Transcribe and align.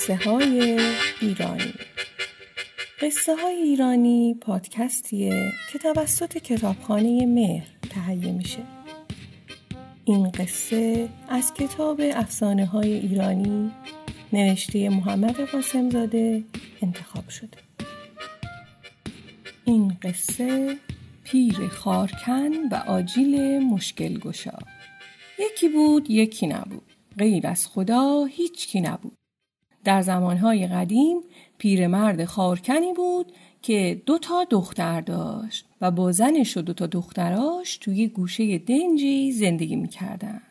قصه 0.00 0.16
های 0.16 0.80
ایرانی. 1.20 1.74
قصه 3.00 3.36
های 3.36 3.54
ایرانی 3.54 4.36
پادکستیه 4.40 5.52
که 5.72 5.78
توسط 5.78 6.38
کتابخانه 6.38 7.26
مهر 7.26 7.66
تهیه 7.90 8.32
میشه. 8.32 8.58
این 10.04 10.30
قصه 10.30 11.08
از 11.28 11.54
کتاب 11.54 12.00
افسانه 12.14 12.66
های 12.66 12.92
ایرانی 12.92 13.70
نوشته 14.32 14.88
محمد 14.88 15.40
قاسمزاده 15.40 16.44
انتخاب 16.82 17.28
شده. 17.28 17.58
این 19.64 19.96
قصه 20.02 20.76
پیر 21.24 21.68
خارکن 21.68 22.52
و 22.70 22.74
آجیل 22.86 23.58
مشکل 23.58 24.18
گشا 24.18 24.58
یکی 25.38 25.68
بود 25.68 26.10
یکی 26.10 26.46
نبود. 26.46 26.92
غیر 27.18 27.46
از 27.46 27.66
خدا 27.66 28.24
هیچ 28.24 28.68
کی 28.68 28.80
نبود. 28.80 29.19
در 29.84 30.02
زمانهای 30.02 30.66
قدیم 30.66 31.20
پیرمرد 31.58 32.24
خارکنی 32.24 32.92
بود 32.92 33.32
که 33.62 34.02
دو 34.06 34.18
تا 34.18 34.44
دختر 34.50 35.00
داشت 35.00 35.66
و 35.80 35.90
با 35.90 36.12
زنش 36.12 36.56
و 36.56 36.62
دو 36.62 36.72
تا 36.72 36.86
دختراش 36.86 37.76
توی 37.76 38.08
گوشه 38.08 38.58
دنجی 38.58 39.32
زندگی 39.32 39.76
می‌کردن. 39.76 40.42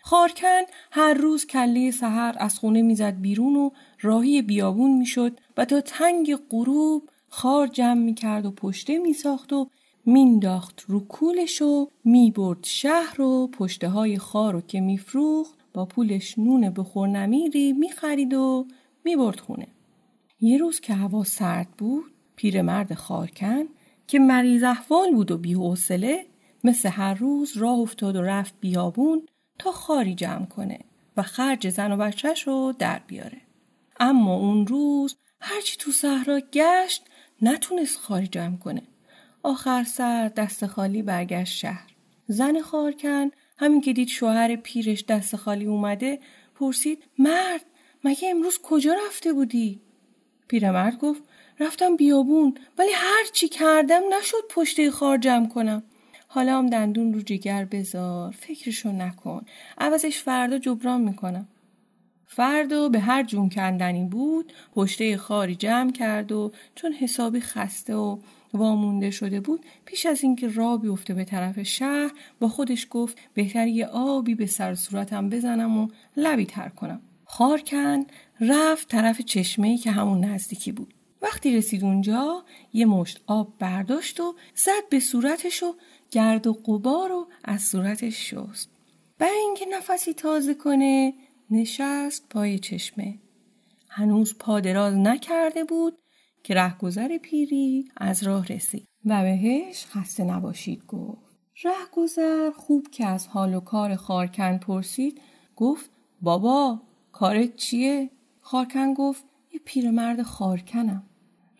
خارکن 0.00 0.62
هر 0.90 1.14
روز 1.14 1.46
کله 1.46 1.90
سحر 1.90 2.34
از 2.38 2.58
خونه 2.58 2.82
می‌زد 2.82 3.20
بیرون 3.20 3.56
و 3.56 3.70
راهی 4.00 4.42
بیابون 4.42 4.98
می‌شد 4.98 5.40
و 5.56 5.64
تا 5.64 5.80
تنگ 5.80 6.36
غروب 6.50 7.02
خار 7.28 7.66
جمع 7.66 8.00
می‌کرد 8.00 8.46
و 8.46 8.50
پشته 8.50 8.98
میساخت 8.98 9.52
و 9.52 9.68
مینداخت 10.06 10.84
رو 10.88 11.06
کولش 11.06 11.62
و 11.62 11.88
می‌برد 12.04 12.58
شهر 12.62 13.20
و 13.20 13.46
پشته 13.46 13.88
های 13.88 14.18
خار 14.18 14.52
رو 14.52 14.60
که 14.60 14.80
میفروخت 14.80 15.54
با 15.74 15.84
پولش 15.84 16.38
نون 16.38 16.70
بخور 16.70 17.08
نمیری 17.08 17.72
می‌خرید 17.72 18.34
و 18.34 18.66
می‌برد 19.04 19.40
خونه. 19.40 19.66
یه 20.40 20.58
روز 20.58 20.80
که 20.80 20.94
هوا 20.94 21.24
سرد 21.24 21.70
بود 21.78 22.04
پیرمرد 22.36 22.94
خارکن 22.94 23.64
که 24.06 24.18
مریض 24.18 24.62
احوال 24.62 25.10
بود 25.10 25.30
و 25.30 25.38
بیحوصله 25.38 26.26
مثل 26.64 26.88
هر 26.88 27.14
روز 27.14 27.56
راه 27.56 27.78
افتاد 27.78 28.16
و 28.16 28.22
رفت 28.22 28.54
بیابون 28.60 29.26
تا 29.58 29.72
خاری 29.72 30.14
جمع 30.14 30.46
کنه 30.46 30.78
و 31.16 31.22
خرج 31.22 31.68
زن 31.68 31.92
و 31.92 31.96
بچهش 31.96 32.42
رو 32.42 32.74
در 32.78 33.00
بیاره. 33.06 33.40
اما 34.00 34.34
اون 34.34 34.66
روز 34.66 35.16
هرچی 35.40 35.76
تو 35.78 35.90
صحرا 35.90 36.40
گشت 36.52 37.04
نتونست 37.42 37.98
خاری 37.98 38.26
جمع 38.26 38.56
کنه. 38.56 38.82
آخر 39.42 39.84
سر 39.84 40.28
دست 40.28 40.66
خالی 40.66 41.02
برگشت 41.02 41.58
شهر. 41.58 41.94
زن 42.26 42.60
خارکن 42.60 43.30
همین 43.58 43.80
که 43.80 43.92
دید 43.92 44.08
شوهر 44.08 44.56
پیرش 44.56 45.04
دست 45.04 45.36
خالی 45.36 45.64
اومده 45.64 46.18
پرسید 46.54 47.04
مرد 47.18 47.64
مگه 48.04 48.30
امروز 48.30 48.58
کجا 48.62 48.94
رفته 49.06 49.32
بودی؟ 49.32 49.80
پیرمرد 50.48 50.98
گفت 50.98 51.22
رفتم 51.60 51.96
بیابون 51.96 52.54
ولی 52.78 52.92
هر 52.94 53.24
چی 53.32 53.48
کردم 53.48 54.00
نشد 54.18 54.44
پشته 54.50 54.90
خار 54.90 55.18
جمع 55.18 55.48
کنم. 55.48 55.82
حالا 56.28 56.58
هم 56.58 56.70
دندون 56.70 57.14
رو 57.14 57.20
جگر 57.20 57.64
بذار 57.64 58.30
فکرشو 58.30 58.92
نکن 58.92 59.44
عوضش 59.78 60.18
فردا 60.18 60.58
جبران 60.58 61.00
می‌کنم. 61.00 61.48
فردا 62.26 62.88
به 62.88 63.00
هر 63.00 63.22
جون 63.22 63.48
کندنی 63.48 64.04
بود 64.04 64.52
پشته 64.74 65.16
خاری 65.16 65.54
جمع 65.54 65.92
کرد 65.92 66.32
و 66.32 66.52
چون 66.74 66.92
حسابی 66.92 67.40
خسته 67.40 67.94
و 67.94 68.18
وامونده 68.54 69.10
شده 69.10 69.40
بود 69.40 69.66
پیش 69.84 70.06
از 70.06 70.22
اینکه 70.22 70.48
راه 70.48 70.80
بیفته 70.80 71.14
به 71.14 71.24
طرف 71.24 71.62
شهر 71.62 72.12
با 72.40 72.48
خودش 72.48 72.86
گفت 72.90 73.18
بهتر 73.34 73.66
یه 73.66 73.86
آبی 73.86 74.34
به 74.34 74.46
سر 74.46 74.74
صورتم 74.74 75.28
بزنم 75.28 75.78
و 75.78 75.88
لبی 76.16 76.46
تر 76.46 76.68
کنم 76.68 77.00
خارکن 77.38 78.04
رفت 78.40 78.88
طرف 78.88 79.20
چشمه 79.20 79.78
که 79.78 79.90
همون 79.90 80.24
نزدیکی 80.24 80.72
بود. 80.72 80.94
وقتی 81.22 81.56
رسید 81.56 81.84
اونجا 81.84 82.44
یه 82.72 82.86
مشت 82.86 83.20
آب 83.26 83.58
برداشت 83.58 84.20
و 84.20 84.34
زد 84.54 84.88
به 84.90 85.00
صورتش 85.00 85.62
و 85.62 85.74
گرد 86.10 86.46
و 86.46 86.52
قبار 86.52 87.08
رو 87.08 87.28
از 87.44 87.62
صورتش 87.62 88.30
شست. 88.30 88.70
برای 89.18 89.38
اینکه 89.38 89.66
نفسی 89.72 90.12
تازه 90.12 90.54
کنه 90.54 91.14
نشست 91.50 92.28
پای 92.28 92.58
چشمه. 92.58 93.18
هنوز 93.88 94.38
پادراز 94.38 94.94
نکرده 94.94 95.64
بود 95.64 95.98
که 96.42 96.54
رهگذر 96.54 97.18
پیری 97.18 97.88
از 97.96 98.22
راه 98.22 98.46
رسید. 98.46 98.86
و 99.04 99.22
بهش 99.22 99.86
خسته 99.86 100.24
نباشید 100.24 100.86
گفت. 100.86 101.38
رهگذر 101.64 102.50
خوب 102.50 102.86
که 102.92 103.06
از 103.06 103.26
حال 103.26 103.54
و 103.54 103.60
کار 103.60 103.96
خارکن 103.96 104.58
پرسید 104.58 105.20
گفت 105.56 105.90
بابا 106.20 106.80
کارت 107.14 107.56
چیه؟ 107.56 108.10
خارکن 108.40 108.94
گفت 108.94 109.24
یه 109.52 109.60
پیرمرد 109.64 110.22
خارکنم 110.22 111.02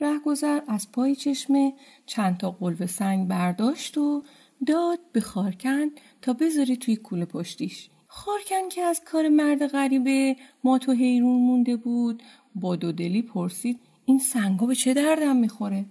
رهگذر 0.00 0.60
از 0.68 0.92
پای 0.92 1.16
چشمه 1.16 1.72
چند 2.06 2.36
تا 2.36 2.50
قلب 2.50 2.86
سنگ 2.86 3.28
برداشت 3.28 3.98
و 3.98 4.22
داد 4.66 4.98
به 5.12 5.20
خارکن 5.20 5.86
تا 6.22 6.32
بذاری 6.32 6.76
توی 6.76 6.96
کوله 6.96 7.24
پشتیش 7.24 7.90
خارکن 8.06 8.68
که 8.68 8.82
از 8.82 9.02
کار 9.04 9.28
مرد 9.28 9.66
غریبه 9.66 10.36
ما 10.64 10.78
تو 10.78 10.92
حیرون 10.92 11.40
مونده 11.40 11.76
بود 11.76 12.22
با 12.54 12.76
دودلی 12.76 13.22
پرسید 13.22 13.80
این 14.04 14.18
سنگا 14.18 14.66
به 14.66 14.74
چه 14.74 14.94
دردم 14.94 15.36
می‌خوره؟ 15.36 15.84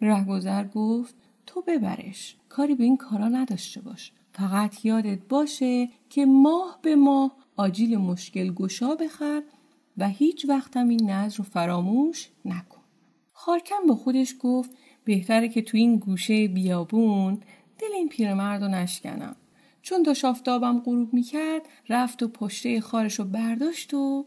رهگذر 0.00 0.64
گفت 0.64 1.14
تو 1.46 1.62
ببرش 1.62 2.36
کاری 2.48 2.74
به 2.74 2.84
این 2.84 2.96
کارا 2.96 3.28
نداشته 3.28 3.80
باش 3.80 4.12
فقط 4.32 4.84
یادت 4.84 5.18
باشه 5.28 5.88
که 6.10 6.26
ماه 6.26 6.78
به 6.82 6.96
ماه 6.96 7.47
آجیل 7.58 7.96
مشکل 7.96 8.52
گشا 8.52 8.94
بخر 8.94 9.42
و 9.96 10.08
هیچ 10.08 10.46
وقتم 10.48 10.88
این 10.88 11.10
نظر 11.10 11.36
رو 11.36 11.44
فراموش 11.44 12.28
نکن. 12.44 12.80
خارکم 13.32 13.86
با 13.88 13.94
خودش 13.94 14.34
گفت 14.40 14.70
بهتره 15.04 15.48
که 15.48 15.62
تو 15.62 15.76
این 15.76 15.96
گوشه 15.96 16.48
بیابون 16.48 17.40
دل 17.78 17.86
این 17.94 18.08
پیرمرد 18.08 18.62
رو 18.62 18.68
نشکنم. 18.68 19.36
چون 19.82 20.02
تا 20.02 20.14
شافتابم 20.14 20.80
غروب 20.80 21.14
می‌کرد 21.14 21.62
رفت 21.88 22.22
و 22.22 22.28
پشته 22.28 22.80
خارش 22.80 23.14
رو 23.18 23.24
برداشت 23.24 23.94
و 23.94 24.26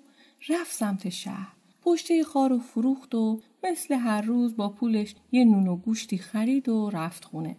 رفت 0.50 0.74
سمت 0.74 1.09
شهر. 1.09 1.53
پشته 1.81 2.24
خار 2.24 2.53
و 2.53 2.59
فروخت 2.59 3.16
و 3.16 3.41
مثل 3.64 3.94
هر 3.94 4.22
روز 4.22 4.56
با 4.56 4.70
پولش 4.70 5.16
یه 5.31 5.46
نون 5.46 5.68
و 5.68 5.75
گوشتی 5.75 6.18
خرید 6.18 6.70
و 6.70 6.90
رفت 6.90 7.25
خونه. 7.25 7.58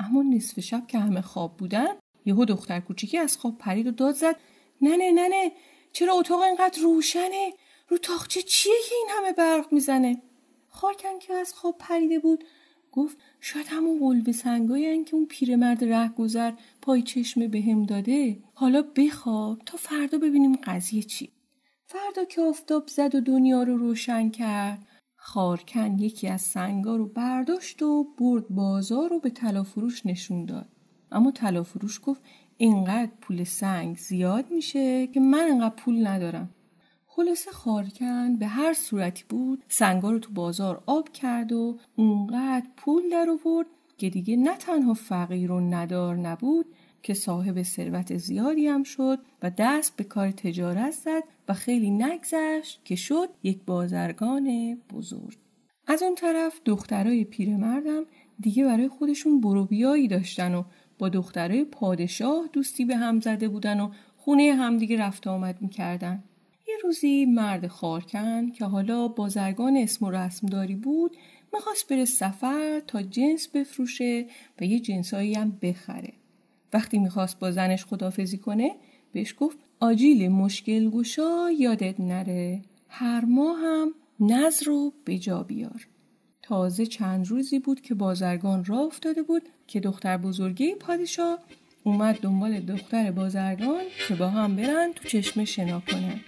اما 0.00 0.22
نصف 0.22 0.60
شب 0.60 0.86
که 0.86 0.98
همه 0.98 1.20
خواب 1.20 1.56
بودن 1.56 1.94
یهو 2.24 2.44
دختر 2.44 2.80
کوچیکی 2.80 3.18
از 3.18 3.36
خواب 3.38 3.58
پرید 3.58 3.86
و 3.86 3.90
داد 3.90 4.14
زد. 4.14 4.36
ننه 4.82 5.10
ننه 5.10 5.52
چرا 5.92 6.14
اتاق 6.14 6.40
اینقدر 6.40 6.82
روشنه؟ 6.82 7.52
رو 7.88 7.98
تاخچه 7.98 8.42
چیه 8.42 8.74
که 8.88 8.94
این 8.94 9.08
همه 9.10 9.32
برق 9.32 9.72
می‌زنه؟ 9.72 10.22
خارکن 10.68 11.18
که 11.18 11.34
از 11.34 11.54
خواب 11.54 11.76
پریده 11.78 12.18
بود. 12.18 12.44
گفت 12.92 13.16
شاید 13.40 13.66
همون 13.68 13.98
قلب 13.98 14.30
سنگایی 14.30 15.04
که 15.04 15.14
اون 15.14 15.26
پیرمرد 15.26 15.84
رهگذر 15.84 16.52
پای 16.82 17.02
چشمه 17.02 17.48
بهم 17.48 17.86
داده. 17.86 18.42
حالا 18.54 18.82
بخواب 18.82 19.58
تا 19.66 19.76
فردا 19.76 20.18
ببینیم 20.18 20.56
قضیه 20.64 21.02
چی. 21.02 21.32
فردا 21.86 22.24
که 22.24 22.40
آفتاب 22.40 22.88
زد 22.88 23.14
و 23.14 23.20
دنیا 23.20 23.62
رو 23.62 23.76
روشن 23.76 24.30
کرد. 24.30 24.86
خارکن 25.16 25.98
یکی 25.98 26.28
از 26.28 26.42
سنگا 26.42 26.96
رو 26.96 27.06
برداشت 27.06 27.82
و 27.82 28.04
برد 28.18 28.48
بازار 28.48 29.10
رو 29.10 29.20
به 29.20 29.30
تلافروش 29.30 30.06
نشون 30.06 30.44
داد. 30.44 30.68
اما 31.12 31.30
تلافروش 31.30 32.00
گفت 32.04 32.22
اینقدر 32.60 33.12
پول 33.20 33.44
سنگ 33.44 33.96
زیاد 33.96 34.50
میشه 34.50 35.06
که 35.06 35.20
من 35.20 35.46
انقدر 35.50 35.74
پول 35.74 36.06
ندارم. 36.06 36.50
خلاصه 37.06 37.50
خارکن 37.50 38.36
به 38.36 38.46
هر 38.46 38.72
صورتی 38.72 39.24
بود 39.28 39.64
سنگا 39.68 40.10
رو 40.10 40.18
تو 40.18 40.32
بازار 40.32 40.82
آب 40.86 41.08
کرد 41.08 41.52
و 41.52 41.78
اونقدر 41.96 42.66
پول 42.76 43.02
در 43.10 43.26
آورد 43.30 43.66
که 43.98 44.10
دیگه 44.10 44.36
نه 44.36 44.56
تنها 44.56 44.94
فقیر 44.94 45.52
و 45.52 45.60
ندار 45.60 46.16
نبود 46.16 46.66
که 47.02 47.14
صاحب 47.14 47.62
ثروت 47.62 48.16
زیادی 48.16 48.66
هم 48.66 48.82
شد 48.82 49.18
و 49.42 49.50
دست 49.58 49.96
به 49.96 50.04
کار 50.04 50.30
تجارت 50.30 50.90
زد 50.90 51.22
و 51.48 51.54
خیلی 51.54 51.90
نگذشت 51.90 52.80
که 52.84 52.96
شد 52.96 53.28
یک 53.42 53.60
بازرگان 53.66 54.78
بزرگ. 54.92 55.38
از 55.86 56.02
اون 56.02 56.14
طرف 56.14 56.60
دخترای 56.64 57.24
پیرمردم 57.24 58.04
دیگه 58.40 58.64
برای 58.64 58.88
خودشون 58.88 59.40
بروبیایی 59.40 60.08
داشتن 60.08 60.54
و 60.54 60.62
با 60.98 61.08
دخترای 61.08 61.64
پادشاه 61.64 62.48
دوستی 62.52 62.84
به 62.84 62.96
هم 62.96 63.20
زده 63.20 63.48
بودن 63.48 63.80
و 63.80 63.90
خونه 64.16 64.54
همدیگه 64.54 64.96
رفت 64.96 65.26
آمد 65.26 65.62
می‌کردن. 65.62 66.24
یه 66.68 66.74
روزی 66.82 67.24
مرد 67.24 67.66
خارکن 67.66 68.50
که 68.50 68.64
حالا 68.64 69.08
بازرگان 69.08 69.76
اسم 69.76 70.06
و 70.06 70.10
رسمداری 70.10 70.74
بود 70.74 71.16
می‌خواست 71.52 71.88
بره 71.88 72.04
سفر 72.04 72.82
تا 72.86 73.02
جنس 73.02 73.48
بفروشه 73.48 74.26
و 74.60 74.64
یه 74.64 74.80
جنسایی 74.80 75.34
هم 75.34 75.58
بخره. 75.62 76.12
وقتی 76.72 76.98
می‌خواست 76.98 77.38
با 77.38 77.50
زنش 77.50 77.84
خدافزی 77.84 78.38
کنه 78.38 78.70
بهش 79.12 79.34
گفت 79.38 79.58
آجیل 79.80 80.28
مشکل 80.28 80.90
گوشا 80.90 81.50
یادت 81.50 82.00
نره. 82.00 82.62
هر 82.88 83.24
ماه 83.24 83.58
هم 83.58 83.94
نظر 84.20 84.66
رو 84.66 84.92
به 85.04 85.18
جا 85.18 85.42
بیار. 85.42 85.88
تازه 86.48 86.86
چند 86.86 87.26
روزی 87.26 87.58
بود 87.58 87.80
که 87.80 87.94
بازرگان 87.94 88.64
را 88.64 88.78
افتاده 88.78 89.22
بود 89.22 89.42
که 89.66 89.80
دختر 89.80 90.16
بزرگی 90.16 90.74
پادشاه 90.74 91.38
اومد 91.84 92.18
دنبال 92.20 92.60
دختر 92.60 93.10
بازرگان 93.10 93.82
که 94.08 94.14
با 94.14 94.28
هم 94.28 94.56
برن 94.56 94.92
تو 94.92 95.08
چشمه 95.08 95.44
شنا 95.44 95.80
کنن. 95.80 96.20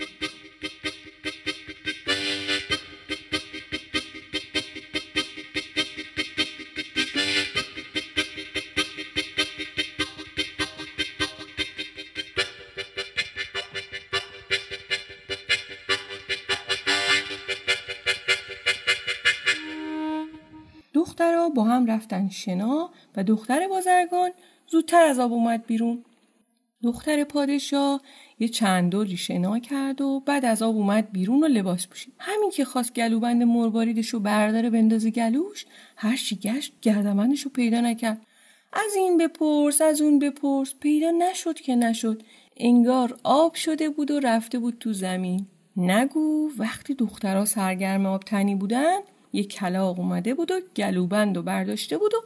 با 21.50 21.64
هم 21.64 21.86
رفتن 21.86 22.28
شنا 22.28 22.90
و 23.16 23.24
دختر 23.24 23.68
بازرگان 23.68 24.30
زودتر 24.66 25.02
از 25.02 25.18
آب 25.18 25.32
اومد 25.32 25.66
بیرون. 25.66 26.04
دختر 26.82 27.24
پادشاه 27.24 28.00
یه 28.38 28.48
چند 28.48 28.92
دوری 28.92 29.16
شنا 29.16 29.58
کرد 29.58 30.00
و 30.00 30.20
بعد 30.20 30.44
از 30.44 30.62
آب 30.62 30.76
اومد 30.76 31.12
بیرون 31.12 31.44
و 31.44 31.46
لباس 31.46 31.86
پوشید. 31.86 32.14
همین 32.18 32.50
که 32.50 32.64
خواست 32.64 32.94
گلوبند 32.94 33.42
مرواریدش 33.42 34.08
رو 34.08 34.20
برداره 34.20 34.70
بندازه 34.70 35.10
گلوش 35.10 35.66
هر 35.96 36.16
چی 36.16 36.36
گشت 36.36 36.72
گردمندش 36.82 37.42
رو 37.42 37.50
پیدا 37.50 37.80
نکرد. 37.80 38.26
از 38.72 38.94
این 38.96 39.16
بپرس 39.16 39.80
از 39.80 40.00
اون 40.00 40.18
بپرس 40.18 40.74
پیدا 40.80 41.10
نشد 41.10 41.54
که 41.54 41.76
نشد. 41.76 42.22
انگار 42.56 43.18
آب 43.24 43.54
شده 43.54 43.88
بود 43.90 44.10
و 44.10 44.20
رفته 44.20 44.58
بود 44.58 44.76
تو 44.80 44.92
زمین. 44.92 45.46
نگو 45.76 46.50
وقتی 46.58 46.94
دخترها 46.94 47.44
سرگرم 47.44 48.06
آب 48.06 48.22
تنی 48.22 48.54
بودن 48.54 48.98
یه 49.32 49.44
کلاق 49.44 49.98
اومده 49.98 50.34
بود 50.34 50.50
و 50.50 50.60
گلوبند 50.76 51.36
و 51.36 51.42
برداشته 51.42 51.98
بود 51.98 52.14
و 52.14 52.18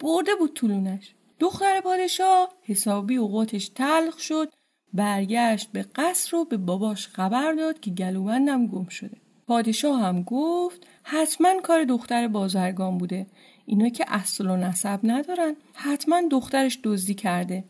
برده 0.00 0.34
بود 0.34 0.54
طولونش 0.54 1.14
دختر 1.38 1.80
پادشاه 1.80 2.48
حسابی 2.62 3.16
اوقاتش 3.16 3.68
تلخ 3.68 4.18
شد 4.18 4.52
برگشت 4.94 5.72
به 5.72 5.82
قصر 5.82 6.36
و 6.36 6.44
به 6.44 6.56
باباش 6.56 7.08
خبر 7.08 7.52
داد 7.52 7.80
که 7.80 7.90
گلوبندم 7.90 8.66
گم 8.66 8.88
شده. 8.88 9.16
پادشاه 9.46 10.00
هم 10.00 10.22
گفت 10.22 10.86
حتما 11.02 11.60
کار 11.62 11.84
دختر 11.84 12.28
بازرگان 12.28 12.98
بوده. 12.98 13.26
اینا 13.66 13.88
که 13.88 14.04
اصل 14.08 14.50
و 14.50 14.56
نسب 14.56 15.00
ندارن 15.04 15.56
حتما 15.74 16.22
دخترش 16.30 16.78
دزدی 16.84 17.14
کرده. 17.14 17.64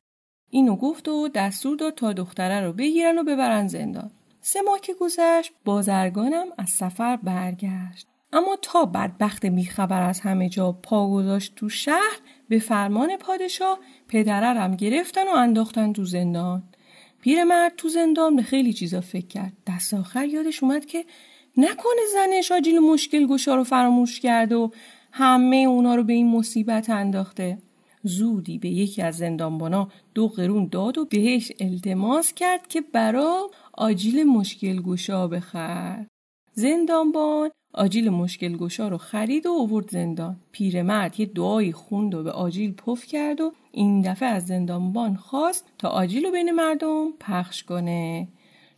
اینو 0.51 0.77
گفت 0.77 1.09
و 1.09 1.29
دستور 1.29 1.77
داد 1.77 1.95
تا 1.95 2.13
دختره 2.13 2.61
رو 2.61 2.73
بگیرن 2.73 3.19
و 3.19 3.25
ببرن 3.25 3.69
زندان. 3.69 4.11
سه 4.41 4.63
ماه 4.63 4.81
که 4.81 4.95
گذشت 4.95 5.53
بازرگانم 5.65 6.47
از 6.59 6.71
سفر 6.71 7.17
برگشت. 7.17 8.07
اما 8.37 8.57
تا 8.63 8.85
بدبخت 8.85 9.47
بیخبر 9.47 10.03
از 10.03 10.21
همه 10.21 10.49
جا 10.49 10.73
پا 10.73 11.11
گذاشت 11.11 11.55
تو 11.55 11.69
شهر 11.69 12.19
به 12.49 12.59
فرمان 12.59 13.17
پادشاه 13.17 13.79
پدررم 14.09 14.77
گرفتن 14.77 15.29
و 15.29 15.31
انداختن 15.31 15.93
تو 15.93 16.05
زندان. 16.05 16.63
پیرمرد 17.21 17.73
تو 17.77 17.89
زندان 17.89 18.37
به 18.37 18.43
خیلی 18.43 18.73
چیزا 18.73 19.01
فکر 19.01 19.27
کرد. 19.27 19.53
دست 19.67 19.95
آخر 19.95 20.27
یادش 20.27 20.63
اومد 20.63 20.87
که 20.87 21.05
نکنه 21.57 22.03
زنش 22.13 22.53
آجیل 22.53 22.79
مشکل 22.79 23.27
گشا 23.27 23.55
رو 23.55 23.65
فراموش 23.65 24.21
کرد 24.21 24.53
و 24.53 24.71
همه 25.13 25.57
اونا 25.57 25.95
رو 25.95 26.05
به 26.05 26.13
این 26.13 26.31
مصیبت 26.31 26.91
انداخته. 26.91 27.59
زودی 28.03 28.59
به 28.59 28.69
یکی 28.69 29.03
از 29.03 29.17
زندانبانا 29.17 29.89
دو 30.15 30.29
قرون 30.29 30.69
داد 30.69 30.99
و 30.99 31.05
بهش 31.05 31.53
التماس 31.61 32.33
کرد 32.33 32.67
که 32.67 32.81
برا 32.81 33.51
آجیل 33.73 34.25
مشکل 34.25 34.83
گشا 34.83 35.29
بخر. 35.29 36.07
زندانبان 36.53 37.51
آجیل 37.77 38.11
مشکل 38.11 38.57
گشا 38.57 38.89
رو 38.89 38.99
خرید 38.99 39.47
و 39.47 39.51
اوورد 39.51 39.91
زندان. 39.91 40.37
پیرمرد 40.53 41.21
یه 41.21 41.27
دعایی 41.27 41.73
خوند 41.73 42.15
و 42.15 42.23
به 42.23 42.33
آجیل 42.33 42.73
پف 42.73 43.07
کرد 43.07 43.41
و 43.41 43.53
این 43.73 44.01
دفعه 44.01 44.29
از 44.29 44.47
زندانبان 44.47 45.17
خواست 45.17 45.65
تا 45.79 45.89
آجیل 45.89 46.25
رو 46.25 46.31
بین 46.31 46.51
مردم 46.51 47.13
پخش 47.21 47.63
کنه. 47.63 48.29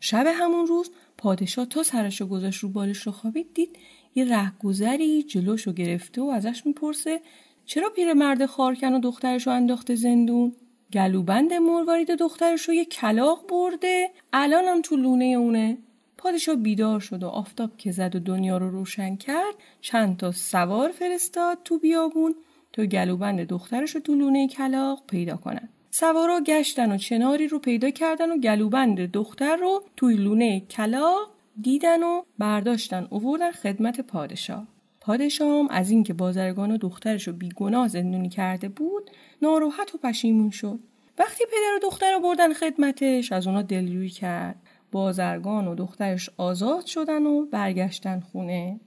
شب 0.01 0.27
همون 0.27 0.67
روز 0.67 0.91
پادشاه 1.19 1.67
تا 1.67 1.83
سرشو 1.83 2.27
گذاشت 2.27 2.61
رو 2.61 2.69
بالش 2.69 2.99
رو 2.99 3.13
خوابید 3.13 3.55
دید 3.55 3.79
یه 4.15 4.25
رهگذری 4.25 5.23
جلوشو 5.23 5.73
گرفته 5.73 6.23
و 6.23 6.25
ازش 6.25 6.67
می‌پرسه 6.67 7.21
چرا 7.67 7.91
پیرمرد 7.91 8.47
خارکن 8.47 8.93
و 8.93 9.01
دخترش 9.01 9.47
رو 9.47 9.53
انداخته 9.53 9.95
زندون؟ 9.95 10.53
گلوبند 10.93 11.53
مروارید 11.53 12.11
دخترش 12.11 12.69
رو 12.69 12.75
یه 12.75 12.85
کلاق 12.85 13.47
برده 13.51 14.11
الانم 14.33 14.83
تو 14.83 14.97
لونه 14.97 15.25
اونه. 15.25 15.79
پادشاه 16.19 16.57
بیدار 16.57 17.01
شد 17.01 17.23
و 17.23 17.29
آفتاب 17.29 17.77
که 17.77 17.93
زد 17.93 18.17
و 18.17 18.19
دنیا 18.19 18.59
رو 18.59 18.71
روشن 18.71 19.17
کرد 19.17 19.55
چند 19.81 20.17
تا 20.17 20.33
سوار 20.33 20.91
فرستاد 20.91 21.59
تو 21.65 21.79
بیابون 21.79 22.35
تا 22.73 22.85
گلوبند 22.85 23.41
دخترش 23.41 23.95
رو 23.95 24.01
تو 24.01 24.15
لونه 24.15 24.49
کلاق 24.49 25.03
پیدا 25.07 25.37
کنن. 25.37 25.69
سوارا 25.91 26.41
گشتن 26.41 26.93
و 26.93 26.97
چناری 26.97 27.49
رو 27.49 27.59
پیدا 27.59 27.91
کردن 27.91 28.31
و 28.31 28.39
گلوبند 28.39 29.01
دختر 29.01 29.57
رو 29.57 29.83
توی 29.97 30.17
لونه 30.17 30.61
کلاق 30.61 31.31
دیدن 31.61 32.03
و 32.03 32.23
برداشتن 32.39 33.07
اووردن 33.11 33.51
خدمت 33.51 34.01
پادشاه. 34.01 34.67
پادشاه 35.01 35.67
از 35.71 35.91
اینکه 35.91 36.15
بازرگان 36.15 36.71
و 36.71 36.77
دخترش 36.77 37.29
رو 37.29 37.33
بیگناه 37.33 37.89
زندونی 37.89 38.29
کرده 38.29 38.69
بود 38.69 39.11
ناراحت 39.43 39.95
و 39.95 39.99
پشیمون 39.99 40.51
شد. 40.51 40.79
وقتی 41.19 41.45
پدر 41.45 41.77
و 41.77 41.79
دختر 41.83 42.13
رو 42.13 42.21
بردن 42.21 42.53
خدمتش 42.53 43.33
از 43.33 43.47
اونا 43.47 43.63
دلجویی 43.63 44.11
کرد. 44.11 44.57
بازرگان 44.93 45.69
و 45.69 45.75
دخترش 45.75 46.31
آزاد 46.37 46.87
شدن 46.87 47.27
و 47.27 47.47
برگشتن 47.47 48.21
خونه. 48.21 48.81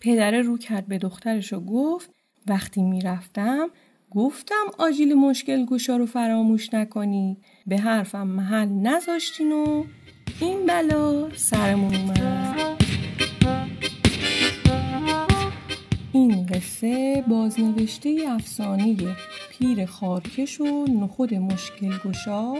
پدره 0.00 0.42
رو 0.42 0.58
کرد 0.58 0.86
به 0.86 0.98
دخترش 0.98 1.52
و 1.52 1.60
گفت 1.60 2.10
وقتی 2.46 2.82
می‌رفتم 2.82 3.68
گفتم 4.10 4.64
آجیل 4.78 5.14
مشکل 5.14 5.64
گوشا 5.64 5.96
رو 5.96 6.06
فراموش 6.06 6.74
نکنی 6.74 7.38
به 7.66 7.78
حرفم 7.78 8.26
محل 8.26 8.68
نذاشتین 8.68 9.52
و 9.52 9.84
این 10.40 10.66
بلا 10.66 11.28
سرمون 11.34 11.94
اومد. 11.94 12.78
این 16.12 16.46
قصه 16.46 17.24
بازنوشته 17.28 18.16
افسانه 18.28 18.96
پیر 19.50 19.86
خارکش 19.86 20.60
و 20.60 20.84
نخود 20.84 21.34
مشکل 21.34 21.98
گشا 22.04 22.54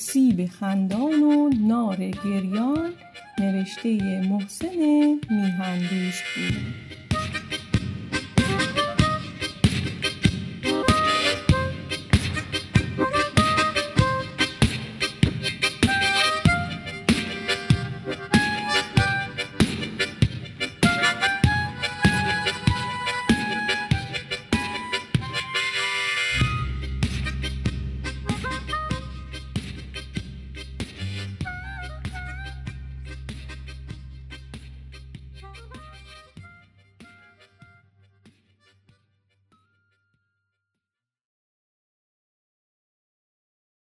سیب 0.00 0.46
خندان 0.46 1.22
و 1.22 1.48
نار 1.48 1.96
گریان 1.96 2.92
نوشته 3.38 4.20
محسن 4.28 4.78
میهندوست 5.30 6.22
بود. 6.36 6.89